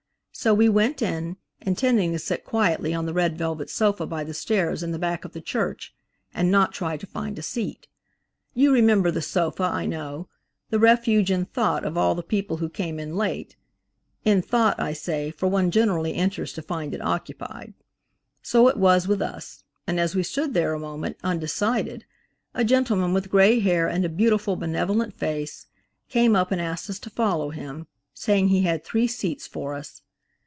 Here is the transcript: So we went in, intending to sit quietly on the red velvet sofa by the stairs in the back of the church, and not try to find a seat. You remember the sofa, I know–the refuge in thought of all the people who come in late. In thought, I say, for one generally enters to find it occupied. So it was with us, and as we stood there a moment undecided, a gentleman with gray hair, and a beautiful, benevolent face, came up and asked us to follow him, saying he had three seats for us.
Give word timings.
So 0.33 0.55
we 0.55 0.69
went 0.69 1.03
in, 1.03 1.37
intending 1.59 2.13
to 2.13 2.17
sit 2.17 2.43
quietly 2.45 2.95
on 2.95 3.05
the 3.05 3.13
red 3.13 3.37
velvet 3.37 3.69
sofa 3.69 4.07
by 4.07 4.23
the 4.23 4.33
stairs 4.33 4.81
in 4.81 4.91
the 4.91 4.97
back 4.97 5.23
of 5.23 5.33
the 5.33 5.41
church, 5.41 5.93
and 6.33 6.49
not 6.49 6.71
try 6.71 6.97
to 6.97 7.05
find 7.05 7.37
a 7.37 7.43
seat. 7.43 7.87
You 8.55 8.71
remember 8.73 9.11
the 9.11 9.21
sofa, 9.21 9.61
I 9.65 9.85
know–the 9.85 10.79
refuge 10.79 11.29
in 11.29 11.45
thought 11.45 11.83
of 11.85 11.95
all 11.95 12.15
the 12.15 12.23
people 12.23 12.57
who 12.57 12.69
come 12.69 12.97
in 12.97 13.15
late. 13.15 13.55
In 14.25 14.41
thought, 14.41 14.79
I 14.79 14.93
say, 14.93 15.29
for 15.29 15.45
one 15.45 15.69
generally 15.69 16.15
enters 16.15 16.53
to 16.53 16.63
find 16.63 16.95
it 16.95 17.03
occupied. 17.03 17.75
So 18.41 18.67
it 18.67 18.77
was 18.77 19.07
with 19.07 19.21
us, 19.21 19.63
and 19.85 19.99
as 19.99 20.15
we 20.15 20.23
stood 20.23 20.55
there 20.55 20.73
a 20.73 20.79
moment 20.79 21.17
undecided, 21.23 22.03
a 22.55 22.63
gentleman 22.63 23.13
with 23.13 23.29
gray 23.29 23.59
hair, 23.59 23.87
and 23.87 24.03
a 24.05 24.09
beautiful, 24.09 24.55
benevolent 24.55 25.13
face, 25.13 25.67
came 26.09 26.35
up 26.35 26.51
and 26.51 26.59
asked 26.61 26.89
us 26.89 26.97
to 26.99 27.11
follow 27.11 27.51
him, 27.51 27.85
saying 28.15 28.47
he 28.47 28.61
had 28.63 28.83
three 28.83 29.05
seats 29.07 29.45
for 29.45 29.75
us. 29.75 30.01